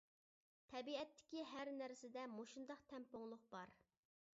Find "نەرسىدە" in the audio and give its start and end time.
1.83-2.27